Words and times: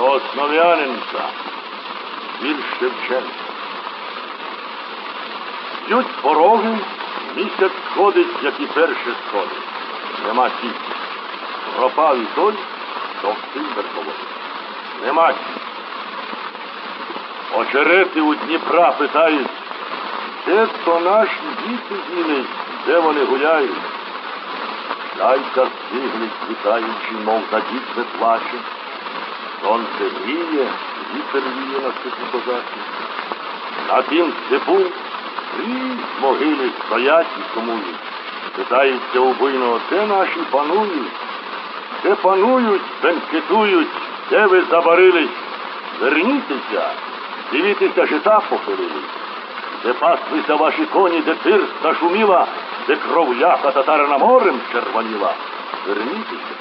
Основ'яненка, 0.00 1.28
вірш 2.42 2.64
Шевченка. 2.78 3.34
Б'ють 5.86 6.22
пороги, 6.22 6.78
місяць 7.36 7.72
сходить, 7.92 8.42
як 8.42 8.54
і 8.60 8.66
перше 8.66 9.14
сходить. 9.28 9.62
Нема 10.26 10.48
тіті. 10.48 10.74
Пропав 11.76 12.18
і 12.18 12.24
той, 12.34 12.54
хто 13.18 13.34
син 13.54 13.64
верховодить. 13.76 14.14
Нема 15.04 15.32
тіті. 15.32 15.60
Очерети 17.54 18.20
у 18.20 18.34
Дніпра 18.34 18.92
питають, 18.92 19.48
де 20.46 20.66
то 20.84 21.00
наші 21.00 21.40
діти 21.66 21.94
діли, 22.10 22.44
де 22.86 22.98
вони 22.98 23.24
гуляють? 23.24 23.76
Зайка 25.18 25.66
стигли, 25.66 26.28
світаючи, 26.46 27.12
мов 27.24 27.42
за 27.50 27.60
дітьми 27.60 28.04
плаче. 28.18 28.54
Сонце 29.70 30.16
гріє, 30.24 30.66
вітер 31.14 31.42
віє 31.42 31.80
на 31.82 31.90
степу 31.90 32.32
козаки. 32.32 32.76
На 33.88 34.02
тім 34.02 34.32
степу 34.46 34.78
скрізь 35.46 36.20
могили 36.22 36.70
стоять 36.86 37.26
і 37.38 37.54
сумують. 37.54 37.96
Питається 38.56 39.20
у 39.20 39.32
буйного, 39.32 39.80
де 39.90 40.06
наші 40.06 40.40
панують? 40.50 41.12
Де 42.02 42.14
панують, 42.14 42.82
бенкетують, 43.02 43.88
де 44.30 44.46
ви 44.46 44.62
забарились? 44.70 45.36
Вернітеся, 46.00 46.90
дивіться, 47.52 48.06
жита 48.06 48.40
похилили. 48.40 49.02
Де 49.84 49.92
паслися 49.92 50.54
ваші 50.54 50.84
коні, 50.84 51.20
де 51.20 51.34
тирса 51.34 51.94
шуміла, 52.00 52.46
де 52.86 52.96
кровляка 52.96 53.70
татарина 53.70 54.18
морем 54.18 54.60
червоніла. 54.72 55.34
Вернітеся, 55.86 56.54